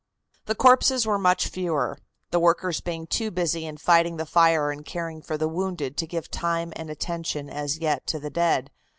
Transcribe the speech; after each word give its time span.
The 0.47 0.55
corpses 0.55 1.05
were 1.05 1.19
much 1.19 1.47
fewer, 1.49 1.99
the 2.31 2.39
workers 2.39 2.81
being 2.81 3.05
too 3.05 3.29
busy 3.29 3.67
in 3.67 3.77
fighting 3.77 4.17
the 4.17 4.25
fire 4.25 4.71
and 4.71 4.83
caring 4.83 5.21
for 5.21 5.37
the 5.37 5.47
wounded 5.47 5.95
to 5.97 6.07
give 6.07 6.31
time 6.31 6.73
and 6.75 6.89
attention 6.89 7.51
as 7.51 7.77
yet 7.77 8.07
to 8.07 8.17
the 8.19 8.31
dead. 8.31 8.71